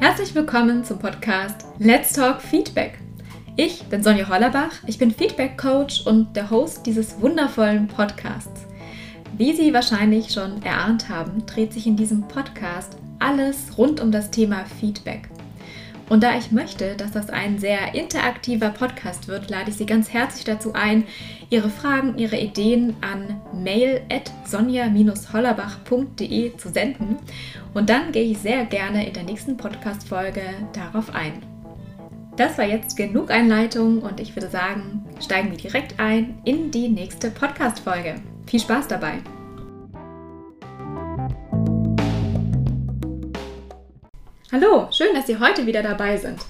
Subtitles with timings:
[0.00, 2.98] Herzlich willkommen zum Podcast Let's Talk Feedback.
[3.56, 8.66] Ich bin Sonja Hollerbach, ich bin Feedback Coach und der Host dieses wundervollen Podcasts.
[9.36, 14.30] Wie Sie wahrscheinlich schon erahnt haben, dreht sich in diesem Podcast alles rund um das
[14.30, 15.28] Thema Feedback.
[16.10, 20.12] Und da ich möchte, dass das ein sehr interaktiver Podcast wird, lade ich Sie ganz
[20.12, 21.04] herzlich dazu ein,
[21.50, 27.16] Ihre Fragen, Ihre Ideen an mail at sonja-hollerbach.de zu senden.
[27.74, 31.44] Und dann gehe ich sehr gerne in der nächsten Podcast-Folge darauf ein.
[32.36, 36.88] Das war jetzt genug Einleitung und ich würde sagen, steigen wir direkt ein in die
[36.88, 38.16] nächste Podcast-Folge.
[38.46, 39.18] Viel Spaß dabei!
[44.52, 46.40] Hallo, schön, dass Sie heute wieder dabei sind.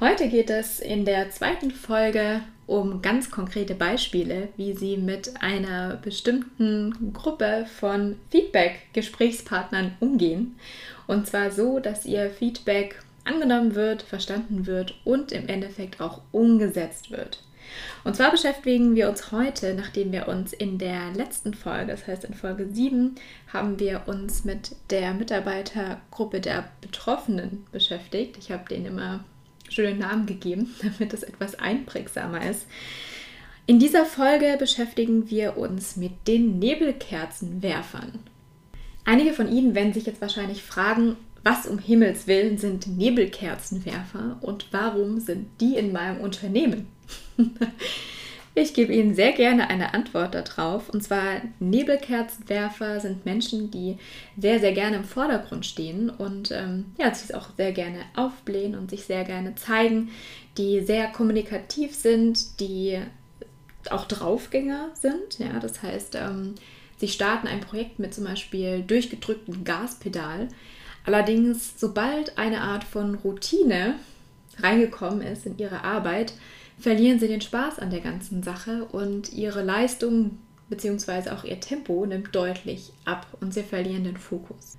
[0.00, 5.96] Heute geht es in der zweiten Folge um ganz konkrete Beispiele, wie Sie mit einer
[5.96, 10.58] bestimmten Gruppe von Feedback-Gesprächspartnern umgehen.
[11.06, 17.10] Und zwar so, dass Ihr Feedback angenommen wird, verstanden wird und im Endeffekt auch umgesetzt
[17.10, 17.42] wird.
[18.04, 22.24] Und zwar beschäftigen wir uns heute, nachdem wir uns in der letzten Folge, das heißt
[22.24, 23.14] in Folge 7,
[23.52, 28.36] haben wir uns mit der Mitarbeitergruppe der Betroffenen beschäftigt.
[28.38, 29.24] Ich habe denen immer
[29.68, 32.66] schöne Namen gegeben, damit es etwas einprägsamer ist.
[33.66, 38.18] In dieser Folge beschäftigen wir uns mit den Nebelkerzenwerfern.
[39.04, 44.66] Einige von Ihnen werden sich jetzt wahrscheinlich fragen, was um Himmels Willen sind Nebelkerzenwerfer und
[44.72, 46.88] warum sind die in meinem Unternehmen?
[48.54, 50.88] Ich gebe Ihnen sehr gerne eine Antwort darauf.
[50.88, 53.96] Und zwar Nebelkerzenwerfer sind Menschen, die
[54.36, 58.90] sehr, sehr gerne im Vordergrund stehen und ähm, ja, sich auch sehr gerne aufblähen und
[58.90, 60.10] sich sehr gerne zeigen,
[60.58, 62.98] die sehr kommunikativ sind, die
[63.88, 65.38] auch Draufgänger sind.
[65.38, 66.56] Ja, das heißt, ähm,
[66.98, 70.48] sie starten ein Projekt mit zum Beispiel durchgedrücktem Gaspedal.
[71.06, 73.94] Allerdings, sobald eine Art von Routine
[74.58, 76.34] reingekommen ist in ihre Arbeit,
[76.80, 81.30] verlieren sie den Spaß an der ganzen Sache und ihre Leistung bzw.
[81.30, 84.78] auch ihr Tempo nimmt deutlich ab und sie verlieren den Fokus.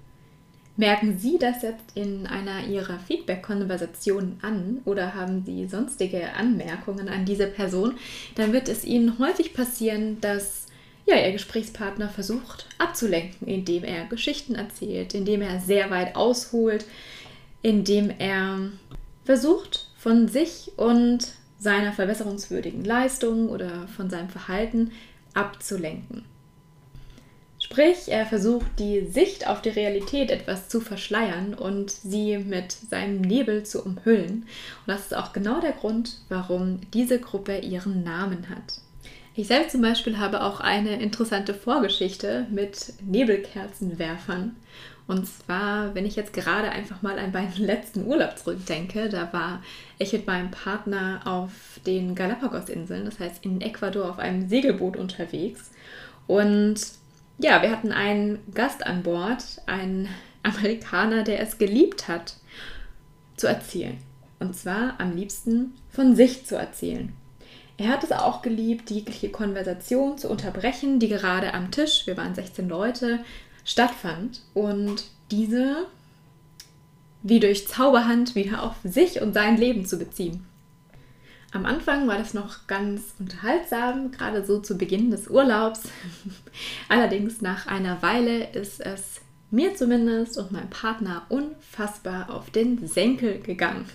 [0.78, 7.26] Merken Sie das jetzt in einer Ihrer Feedback-Konversationen an oder haben Sie sonstige Anmerkungen an
[7.26, 7.96] diese Person,
[8.36, 10.68] dann wird es Ihnen häufig passieren, dass
[11.06, 16.86] ja, Ihr Gesprächspartner versucht abzulenken, indem er Geschichten erzählt, indem er sehr weit ausholt,
[17.62, 18.72] indem er
[19.26, 24.92] versucht, von sich und seiner verbesserungswürdigen Leistung oder von seinem Verhalten
[25.36, 26.26] abzulenken.
[27.60, 33.22] Sprich, er versucht die Sicht auf die Realität etwas zu verschleiern und sie mit seinem
[33.22, 34.32] Nebel zu umhüllen.
[34.42, 38.82] Und das ist auch genau der Grund, warum diese Gruppe ihren Namen hat.
[39.34, 44.58] Ich selbst zum Beispiel habe auch eine interessante Vorgeschichte mit Nebelkerzenwerfern.
[45.08, 49.64] Und zwar, wenn ich jetzt gerade einfach mal an meinen letzten Urlaub zurückdenke, da war
[50.00, 55.72] ich mit meinem Partner auf den Galapagos-Inseln, das heißt in Ecuador auf einem Segelboot unterwegs.
[56.28, 56.76] Und
[57.38, 60.10] ja, wir hatten einen Gast an Bord, einen
[60.44, 62.36] Amerikaner, der es geliebt hat,
[63.38, 63.98] zu erzählen.
[64.40, 67.14] Und zwar am liebsten von sich zu erzählen.
[67.78, 72.36] Er hat es auch geliebt, jegliche Konversation zu unterbrechen, die gerade am Tisch, wir waren
[72.36, 73.20] 16 Leute,
[73.64, 75.88] stattfand und diese
[77.24, 80.46] wie durch Zauberhand wieder auf sich und sein Leben zu beziehen.
[81.54, 85.84] Am Anfang war das noch ganz unterhaltsam, gerade so zu Beginn des Urlaubs.
[86.90, 89.20] Allerdings nach einer Weile ist es
[89.52, 93.86] mir zumindest und meinem Partner unfassbar auf den Senkel gegangen.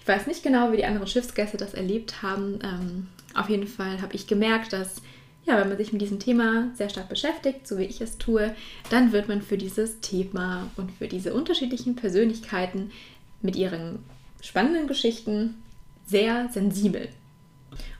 [0.00, 2.58] Ich weiß nicht genau, wie die anderen Schiffsgäste das erlebt haben.
[2.62, 5.02] Ähm, auf jeden Fall habe ich gemerkt, dass
[5.44, 8.54] ja, wenn man sich mit diesem Thema sehr stark beschäftigt, so wie ich es tue,
[8.90, 12.92] dann wird man für dieses Thema und für diese unterschiedlichen Persönlichkeiten
[13.40, 13.98] mit ihren
[14.40, 15.62] spannenden Geschichten
[16.06, 17.08] sehr sensibel.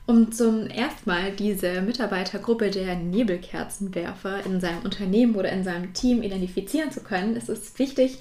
[0.05, 6.21] Um zum ersten Mal diese Mitarbeitergruppe der Nebelkerzenwerfer in seinem Unternehmen oder in seinem Team
[6.21, 8.19] identifizieren zu können, ist es wichtig,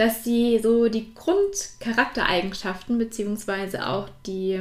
[0.00, 3.80] dass sie so die Grundcharaktereigenschaften bzw.
[3.80, 4.60] auch die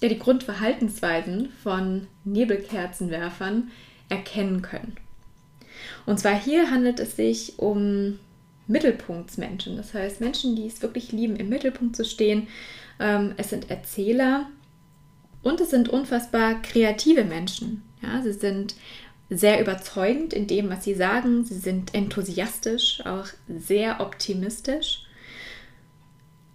[0.00, 3.70] ja die Grundverhaltensweisen von Nebelkerzenwerfern
[4.08, 4.96] erkennen können.
[6.06, 8.18] Und zwar hier handelt es sich um
[8.68, 12.48] Mittelpunktsmenschen, das heißt Menschen, die es wirklich lieben, im Mittelpunkt zu stehen.
[12.98, 14.48] Ähm, es sind Erzähler
[15.42, 17.82] und es sind unfassbar kreative Menschen.
[18.00, 18.76] Ja, sie sind
[19.30, 21.44] sehr überzeugend in dem, was sie sagen.
[21.44, 25.04] Sie sind enthusiastisch, auch sehr optimistisch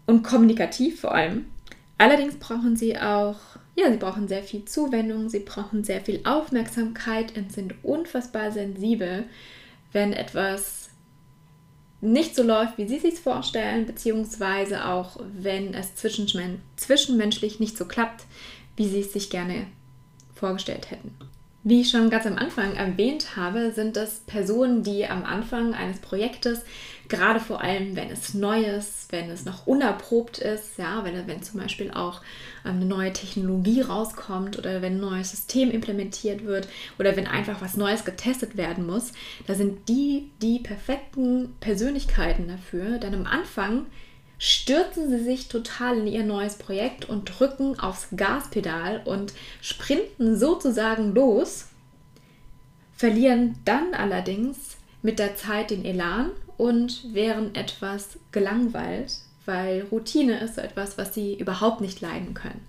[0.05, 1.45] und kommunikativ vor allem.
[1.97, 3.37] Allerdings brauchen sie auch,
[3.75, 9.23] ja, sie brauchen sehr viel Zuwendung, sie brauchen sehr viel Aufmerksamkeit und sind unfassbar sensibel,
[9.93, 10.89] wenn etwas
[12.01, 18.25] nicht so läuft, wie sie sich vorstellen, beziehungsweise auch wenn es zwischenmenschlich nicht so klappt,
[18.75, 19.67] wie sie es sich gerne
[20.35, 21.15] vorgestellt hätten.
[21.67, 25.97] Wie ich schon ganz am Anfang erwähnt habe, sind es Personen, die am Anfang eines
[25.97, 26.61] Projektes,
[27.07, 31.41] gerade vor allem wenn es neu ist, wenn es noch unerprobt ist, ja, wenn, wenn
[31.41, 32.21] zum Beispiel auch
[32.65, 36.67] ähm, eine neue Technologie rauskommt oder wenn ein neues System implementiert wird
[36.99, 39.13] oder wenn einfach was Neues getestet werden muss,
[39.47, 42.99] da sind die die perfekten Persönlichkeiten dafür.
[42.99, 43.87] Denn am Anfang
[44.37, 51.13] stürzen sie sich total in ihr neues Projekt und drücken aufs Gaspedal und sprinten sozusagen
[51.13, 51.67] los,
[52.95, 59.13] verlieren dann allerdings mit der Zeit den Elan und wären etwas gelangweilt,
[59.45, 62.65] weil Routine ist so etwas, was sie überhaupt nicht leiden können.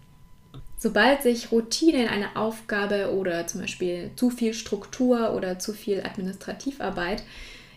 [0.79, 6.03] Sobald sich Routine in eine Aufgabe oder zum Beispiel zu viel Struktur oder zu viel
[6.05, 7.23] Administrativarbeit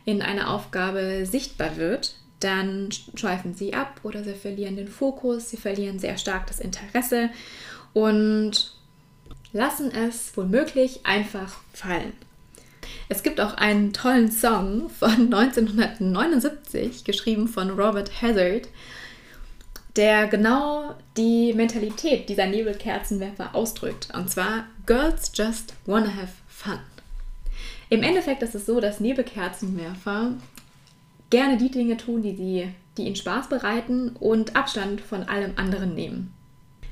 [0.03, 5.57] in einer Aufgabe sichtbar wird, dann schweifen sie ab oder sie verlieren den Fokus, sie
[5.57, 7.29] verlieren sehr stark das Interesse
[7.93, 8.73] und
[9.51, 12.13] lassen es womöglich einfach fallen.
[13.07, 18.69] Es gibt auch einen tollen Song von 1979, geschrieben von Robert Hazard,
[19.95, 24.09] der genau die Mentalität dieser Nebelkerzenwerfer ausdrückt.
[24.15, 26.79] Und zwar Girls just wanna have fun.
[27.89, 30.33] Im Endeffekt ist es so, dass Nebelkerzenwerfer
[31.29, 32.67] gerne die Dinge tun, die, sie,
[32.97, 36.33] die ihnen Spaß bereiten und Abstand von allem anderen nehmen.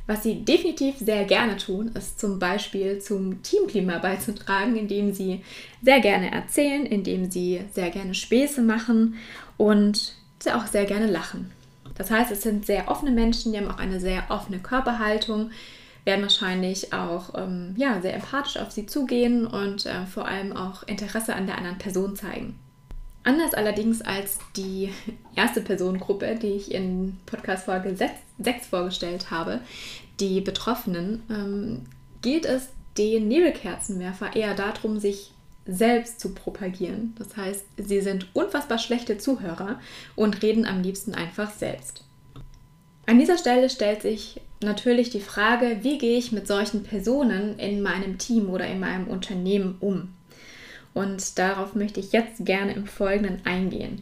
[0.08, 5.42] Was sie definitiv sehr gerne tun, ist zum Beispiel zum Teamklima beizutragen, indem sie
[5.82, 9.16] sehr gerne erzählen, indem sie sehr gerne Späße machen
[9.58, 10.14] und
[10.54, 11.52] auch sehr gerne lachen.
[11.98, 15.52] Das heißt, es sind sehr offene Menschen, die haben auch eine sehr offene Körperhaltung,
[16.06, 20.84] werden wahrscheinlich auch ähm, ja, sehr empathisch auf sie zugehen und äh, vor allem auch
[20.84, 22.58] Interesse an der anderen Person zeigen.
[23.28, 24.90] Anders allerdings als die
[25.36, 27.94] erste Personengruppe, die ich in Podcast-Folge
[28.40, 29.60] 6 vorgestellt habe,
[30.22, 31.82] die Betroffenen, ähm,
[32.22, 35.34] geht es den Nebelkerzenwerfer eher darum, sich
[35.66, 37.16] selbst zu propagieren.
[37.20, 39.82] Das heißt, sie sind unfassbar schlechte Zuhörer
[40.16, 42.06] und reden am liebsten einfach selbst.
[43.08, 47.82] An dieser Stelle stellt sich natürlich die Frage, wie gehe ich mit solchen Personen in
[47.82, 50.14] meinem Team oder in meinem Unternehmen um?
[50.98, 54.02] Und darauf möchte ich jetzt gerne im Folgenden eingehen.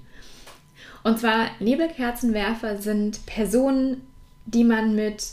[1.03, 4.07] Und zwar, Nebelkerzenwerfer sind Personen,
[4.45, 5.25] die man mit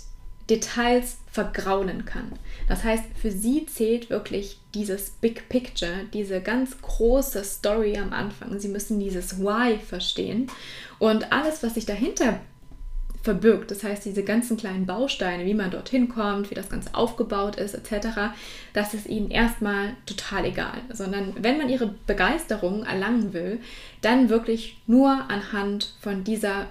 [0.51, 2.33] Details vergraulen kann.
[2.69, 8.59] Das heißt, für sie zählt wirklich dieses Big Picture, diese ganz große Story am Anfang.
[8.59, 10.49] Sie müssen dieses Why verstehen
[10.99, 12.41] und alles, was sich dahinter
[13.23, 13.71] verbirgt.
[13.71, 17.75] Das heißt, diese ganzen kleinen Bausteine, wie man dorthin kommt, wie das Ganze aufgebaut ist,
[17.75, 18.35] etc.,
[18.73, 20.79] das ist ihnen erstmal total egal.
[20.93, 23.61] Sondern wenn man ihre Begeisterung erlangen will,
[24.01, 26.67] dann wirklich nur anhand von dieser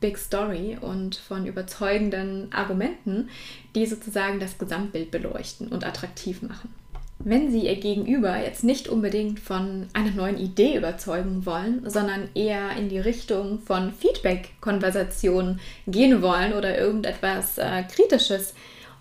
[0.00, 3.30] Big Story und von überzeugenden Argumenten,
[3.74, 6.83] die sozusagen das Gesamtbild beleuchten und attraktiv machen.
[7.26, 12.72] Wenn Sie Ihr Gegenüber jetzt nicht unbedingt von einer neuen Idee überzeugen wollen, sondern eher
[12.76, 18.52] in die Richtung von Feedback-Konversationen gehen wollen oder irgendetwas äh, Kritisches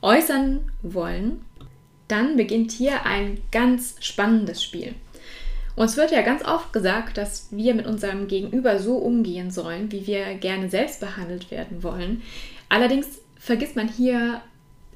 [0.02, 1.42] äußern wollen,
[2.08, 4.96] dann beginnt hier ein ganz spannendes Spiel.
[5.76, 10.08] Uns wird ja ganz oft gesagt, dass wir mit unserem Gegenüber so umgehen sollen, wie
[10.08, 12.22] wir gerne selbst behandelt werden wollen.
[12.70, 14.42] Allerdings vergisst man hier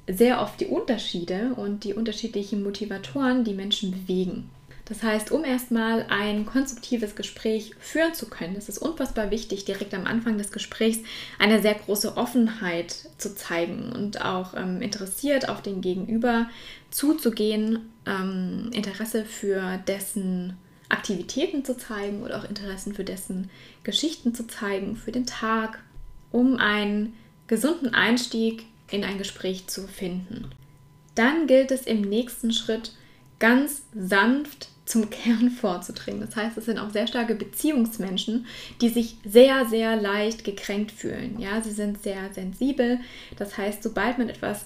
[0.08, 4.50] sehr oft die Unterschiede und die unterschiedlichen Motivatoren, die Menschen bewegen.
[4.86, 9.94] Das heißt, um erstmal ein konstruktives Gespräch führen zu können, ist es unfassbar wichtig, direkt
[9.94, 11.00] am Anfang des Gesprächs
[11.40, 16.50] eine sehr große Offenheit zu zeigen und auch ähm, interessiert auf den Gegenüber
[16.90, 20.56] zuzugehen, ähm, Interesse für dessen
[20.88, 23.50] Aktivitäten zu zeigen oder auch Interessen für dessen
[23.84, 25.80] Geschichten zu zeigen, für den Tag,
[26.32, 27.14] um einen
[27.48, 30.50] gesunden Einstieg in ein Gespräch zu finden.
[31.15, 32.94] Dann gilt es im nächsten Schritt
[33.39, 36.22] ganz sanft zum Kern vorzudringen.
[36.22, 38.46] Das heißt, es sind auch sehr starke Beziehungsmenschen,
[38.82, 41.39] die sich sehr, sehr leicht gekränkt fühlen.
[41.39, 43.00] Ja, sie sind sehr sensibel.
[43.38, 44.65] Das heißt, sobald man etwas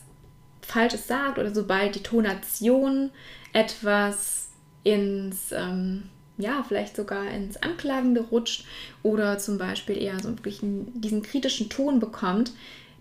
[0.62, 3.10] Falsches sagt oder sobald die Tonation
[3.52, 4.50] etwas
[4.84, 6.04] ins, ähm,
[6.38, 8.66] ja, vielleicht sogar ins Anklagende rutscht
[9.04, 12.52] oder zum Beispiel eher so wirklich diesen kritischen Ton bekommt,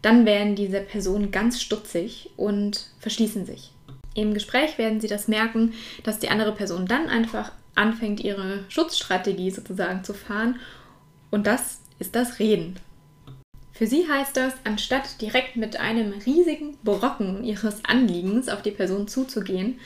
[0.03, 3.73] dann werden diese Personen ganz stutzig und verschließen sich.
[4.15, 9.51] Im Gespräch werden sie das merken, dass die andere Person dann einfach anfängt, ihre Schutzstrategie
[9.51, 10.59] sozusagen zu fahren.
[11.31, 12.77] Und das ist das Reden.
[13.73, 19.09] Für sie heißt das, anstatt direkt mit einem riesigen Brocken ihres Anliegens auf die Person
[19.09, 19.79] zuzugehen,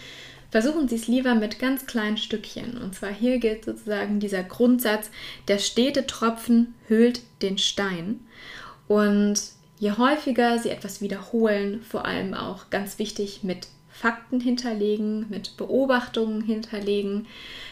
[0.50, 2.78] versuchen Sie es lieber mit ganz kleinen Stückchen.
[2.78, 5.10] Und zwar hier gilt sozusagen dieser Grundsatz,
[5.48, 8.20] der stete Tropfen höhlt den Stein.
[8.88, 9.40] Und
[9.78, 16.42] je häufiger Sie etwas wiederholen, vor allem auch ganz wichtig mit Fakten hinterlegen, mit Beobachtungen
[16.42, 17.26] hinterlegen,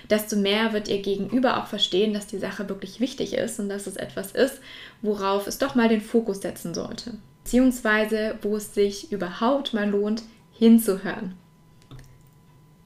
[0.08, 3.88] desto mehr wird Ihr Gegenüber auch verstehen, dass die Sache wirklich wichtig ist und dass
[3.88, 4.60] es etwas ist,
[5.02, 7.14] worauf es doch mal den Fokus setzen sollte.
[7.42, 11.34] Beziehungsweise, wo es sich überhaupt mal lohnt, hinzuhören.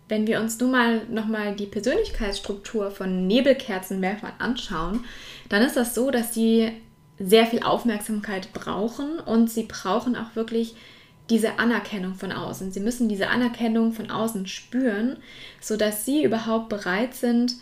[0.09, 5.05] Wenn wir uns nun mal nochmal die Persönlichkeitsstruktur von Nebelkerzenwerfern anschauen,
[5.49, 6.73] dann ist das so, dass sie
[7.19, 10.77] sehr viel Aufmerksamkeit brauchen und sie brauchen auch wirklich
[11.31, 12.71] diese Anerkennung von außen.
[12.73, 15.17] Sie müssen diese Anerkennung von außen spüren,
[15.61, 17.55] sodass sie überhaupt bereit sind,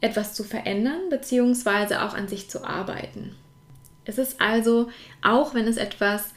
[0.00, 1.96] etwas zu verändern bzw.
[1.96, 3.34] auch an sich zu arbeiten.
[4.04, 4.88] Es ist also,
[5.22, 6.32] auch wenn es etwas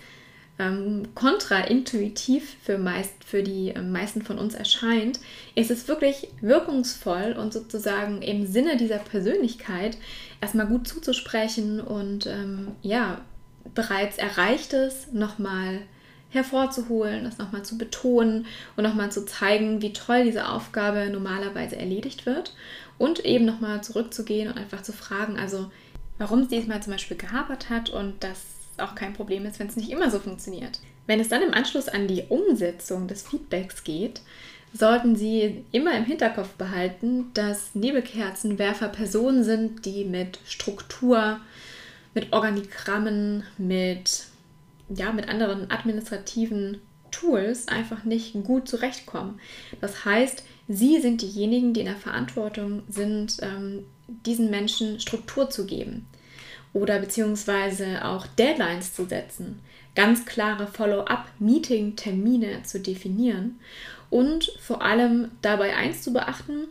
[0.60, 5.20] ähm, kontraintuitiv für, meist, für die äh, meisten von uns erscheint,
[5.56, 9.98] ist es wirklich wirkungsvoll und sozusagen im Sinne dieser Persönlichkeit
[10.42, 13.22] erstmal gut zuzusprechen und ähm, ja,
[13.74, 15.82] bereits Erreichtes nochmal
[16.32, 22.26] hervorzuholen, das nochmal zu betonen und nochmal zu zeigen, wie toll diese Aufgabe normalerweise erledigt
[22.26, 22.54] wird
[22.98, 25.72] und eben nochmal zurückzugehen und einfach zu fragen, also
[26.20, 29.76] warum es diesmal zum Beispiel gehapert hat und dass auch kein Problem ist, wenn es
[29.76, 30.80] nicht immer so funktioniert.
[31.08, 34.22] Wenn es dann im Anschluss an die Umsetzung des Feedbacks geht,
[34.74, 41.40] sollten Sie immer im Hinterkopf behalten, dass Nebelkerzenwerfer Personen sind, die mit Struktur,
[42.14, 44.28] mit Organigrammen, mit
[44.90, 46.82] ja, mit anderen administrativen
[47.12, 49.40] Tools einfach nicht gut zurechtkommen.
[49.82, 53.86] Das heißt, sie sind diejenigen, die in der Verantwortung sind, ähm,
[54.26, 56.08] diesen Menschen Struktur zu geben
[56.74, 59.60] oder beziehungsweise auch Deadlines zu setzen,
[59.96, 63.60] ganz klare Follow-up-Meeting-Termine zu definieren
[64.10, 66.68] und vor allem dabei eins zu beachten,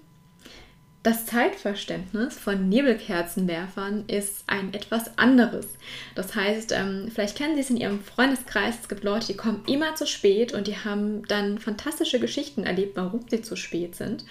[1.05, 5.69] das Zeitverständnis von Nebelkerzenwerfern ist ein etwas anderes.
[6.17, 9.63] Das heißt, ähm, vielleicht kennen Sie es in Ihrem Freundeskreis, es gibt Leute, die kommen
[9.67, 14.25] immer zu spät und die haben dann fantastische Geschichten erlebt, warum sie zu spät sind.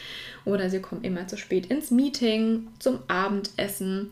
[0.44, 4.12] Oder sie kommen immer zu spät ins Meeting, zum Abendessen.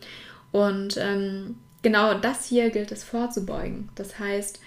[0.56, 3.90] Und ähm, genau das hier gilt es vorzubeugen.
[3.96, 4.62] Das heißt,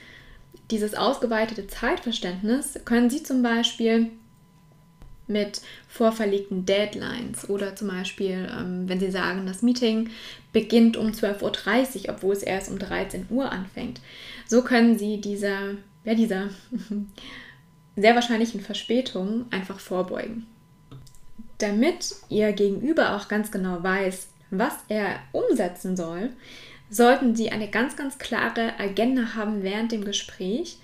[0.71, 4.11] dieses ausgeweitete Zeitverständnis können Sie zum Beispiel
[5.29, 10.11] mit vorverlegten Deadlines oder zum Beispiel, ähm, wenn Sie sagen, das Meeting
[10.53, 14.03] beginnt um 12.30 Uhr, obwohl es erst um 13 Uhr anfängt.
[14.47, 15.71] So können Sie dieser,
[16.05, 16.51] ja, dieser
[17.97, 20.47] sehr wahrscheinlichen Verspätung einfach vorbeugen.
[21.57, 26.31] Damit Ihr Gegenüber auch ganz genau weiß, was er umsetzen soll,
[26.91, 30.79] sollten Sie eine ganz, ganz klare Agenda haben während dem Gespräch,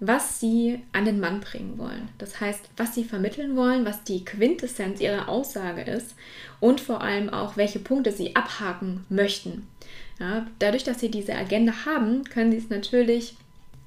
[0.00, 2.08] was sie an den Mann bringen wollen.
[2.16, 6.14] Das heißt, was sie vermitteln wollen, was die Quintessenz ihrer Aussage ist
[6.58, 9.66] und vor allem auch, welche Punkte sie abhaken möchten.
[10.18, 13.34] Ja, dadurch, dass sie diese Agenda haben, können sie es natürlich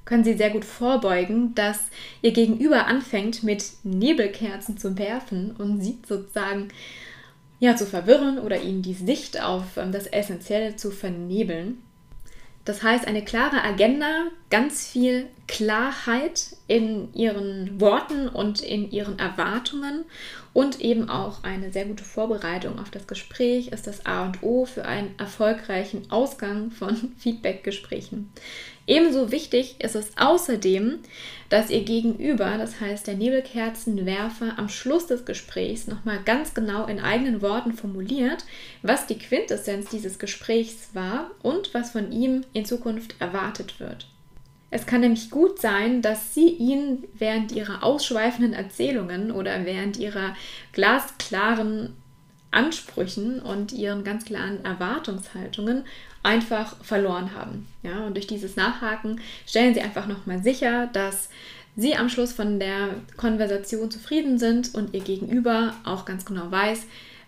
[0.05, 1.79] können sie sehr gut vorbeugen, dass
[2.21, 6.69] ihr Gegenüber anfängt mit Nebelkerzen zu werfen und sie sozusagen
[7.63, 11.81] ja, zu verwirren oder ihnen die Sicht auf ähm, das Essentielle zu vernebeln.
[12.65, 20.03] Das heißt, eine klare Agenda, ganz viel Klarheit in ihren Worten und in ihren Erwartungen
[20.51, 24.65] und eben auch eine sehr gute Vorbereitung auf das Gespräch ist das A und O
[24.65, 28.29] für einen erfolgreichen Ausgang von Feedbackgesprächen.
[28.85, 30.99] Ebenso wichtig ist es außerdem,
[31.47, 36.99] dass ihr Gegenüber, das heißt der Nebelkerzenwerfer, am Schluss des Gesprächs nochmal ganz genau in
[36.99, 38.43] eigenen Worten formuliert,
[38.81, 44.07] was die Quintessenz dieses Gesprächs war und was von ihm in Zukunft erwartet wird.
[44.69, 50.35] Es kann nämlich gut sein, dass Sie ihn während Ihrer ausschweifenden Erzählungen oder während Ihrer
[50.71, 51.95] glasklaren
[52.53, 55.85] Ansprüchen und Ihren ganz klaren Erwartungshaltungen
[56.23, 57.67] einfach verloren haben.
[57.83, 61.29] Ja, und durch dieses Nachhaken stellen Sie einfach nochmal sicher, dass
[61.75, 66.85] Sie am Schluss von der Konversation zufrieden sind und Ihr Gegenüber auch ganz genau weiß,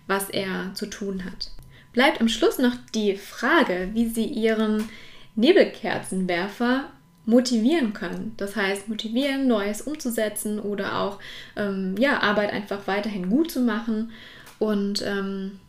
[0.08, 1.52] was er zu tun hat.
[1.94, 4.88] Bleibt am Schluss noch die Frage, wie Sie Ihren
[5.36, 6.86] Nebelkerzenwerfer
[7.26, 8.34] motivieren können.
[8.38, 11.20] Das heißt, motivieren, Neues umzusetzen oder auch
[11.56, 14.12] ähm, ja, Arbeit einfach weiterhin gut zu machen
[14.60, 15.60] und ähm,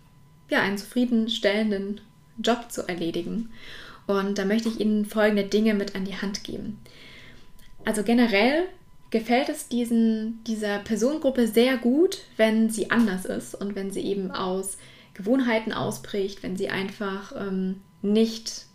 [0.49, 2.01] ja, einen zufriedenstellenden
[2.39, 3.51] Job zu erledigen.
[4.07, 6.79] Und da möchte ich Ihnen folgende Dinge mit an die Hand geben.
[7.85, 8.65] Also generell
[9.11, 14.31] gefällt es diesen, dieser Personengruppe sehr gut, wenn sie anders ist und wenn sie eben
[14.31, 14.79] aus
[15.15, 18.66] Gewohnheiten ausbricht, wenn sie einfach ähm, nicht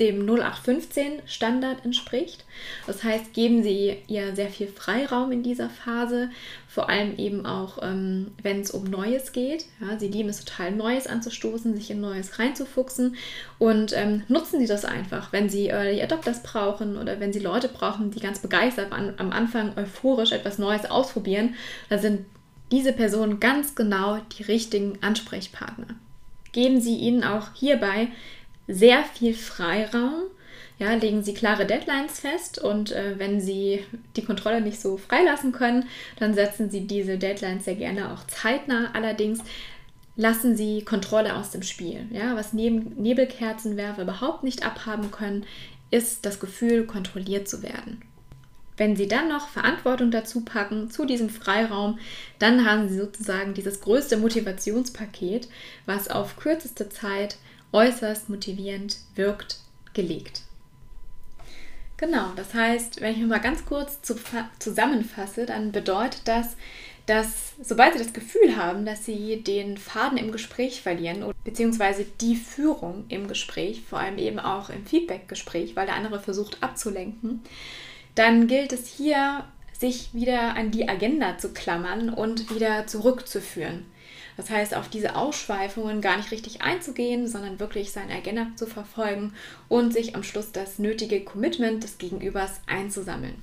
[0.00, 2.44] dem 0815 Standard entspricht.
[2.86, 6.30] Das heißt, geben Sie ihr sehr viel Freiraum in dieser Phase,
[6.68, 9.66] vor allem eben auch, ähm, wenn es um Neues geht.
[9.80, 13.16] Ja, Sie lieben es total, Neues anzustoßen, sich in Neues reinzufuchsen
[13.58, 17.68] und ähm, nutzen Sie das einfach, wenn Sie Early Adopters brauchen oder wenn Sie Leute
[17.68, 21.54] brauchen, die ganz begeistert an, am Anfang euphorisch etwas Neues ausprobieren,
[21.88, 22.24] da sind
[22.70, 25.86] diese Personen ganz genau die richtigen Ansprechpartner.
[26.52, 28.08] Geben Sie ihnen auch hierbei
[28.68, 30.24] sehr viel Freiraum.
[30.78, 33.84] Ja, legen Sie klare Deadlines fest und äh, wenn Sie
[34.14, 35.88] die Kontrolle nicht so freilassen können,
[36.20, 38.90] dann setzen Sie diese Deadlines sehr gerne auch zeitnah.
[38.92, 39.40] Allerdings
[40.14, 42.06] lassen Sie Kontrolle aus dem Spiel.
[42.12, 45.46] Ja, was neben Nebelkerzenwerfer überhaupt nicht abhaben können,
[45.90, 48.02] ist das Gefühl, kontrolliert zu werden.
[48.76, 51.98] Wenn Sie dann noch Verantwortung dazu packen, zu diesem Freiraum,
[52.38, 55.48] dann haben Sie sozusagen dieses größte Motivationspaket,
[55.86, 57.36] was auf kürzeste Zeit
[57.72, 59.58] äußerst motivierend wirkt,
[59.94, 60.42] gelegt.
[61.96, 64.14] Genau, das heißt, wenn ich mal ganz kurz zu,
[64.60, 66.56] zusammenfasse, dann bedeutet das,
[67.06, 72.36] dass sobald Sie das Gefühl haben, dass Sie den Faden im Gespräch verlieren, beziehungsweise die
[72.36, 77.42] Führung im Gespräch, vor allem eben auch im Feedback-Gespräch, weil der andere versucht abzulenken,
[78.14, 79.44] dann gilt es hier,
[79.78, 83.86] sich wieder an die Agenda zu klammern und wieder zurückzuführen.
[84.38, 89.34] Das heißt, auf diese Ausschweifungen gar nicht richtig einzugehen, sondern wirklich seine Agenda zu verfolgen
[89.68, 93.34] und sich am Schluss das nötige Commitment des Gegenübers einzusammeln.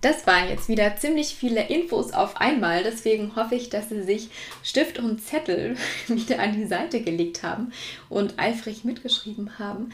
[0.00, 4.30] Das waren jetzt wieder ziemlich viele Infos auf einmal, deswegen hoffe ich, dass Sie sich
[4.62, 5.76] Stift und Zettel
[6.08, 7.70] wieder an die Seite gelegt haben
[8.08, 9.90] und eifrig mitgeschrieben haben.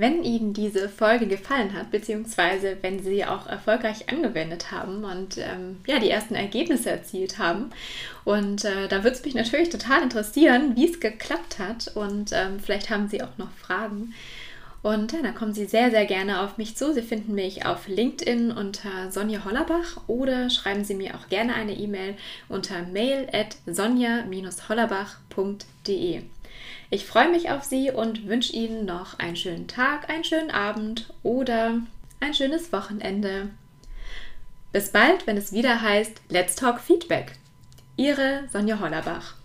[0.00, 5.76] Wenn Ihnen diese Folge gefallen hat, beziehungsweise wenn Sie auch erfolgreich angewendet haben und ähm,
[5.86, 7.68] ja, die ersten Ergebnisse erzielt haben.
[8.24, 11.94] Und äh, da würde es mich natürlich total interessieren, wie es geklappt hat.
[11.94, 14.14] Und ähm, vielleicht haben Sie auch noch Fragen.
[14.82, 16.94] Und ja, dann kommen Sie sehr, sehr gerne auf mich zu.
[16.94, 21.74] Sie finden mich auf LinkedIn unter Sonja Hollerbach oder schreiben Sie mir auch gerne eine
[21.74, 22.14] E-Mail
[22.48, 26.22] unter mail at sonja-hollerbach.de.
[26.90, 31.12] Ich freue mich auf Sie und wünsche Ihnen noch einen schönen Tag, einen schönen Abend
[31.22, 31.80] oder
[32.20, 33.50] ein schönes Wochenende.
[34.72, 37.32] Bis bald, wenn es wieder heißt Let's Talk Feedback.
[37.96, 39.39] Ihre Sonja Hollerbach.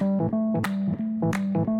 [0.00, 1.75] うん。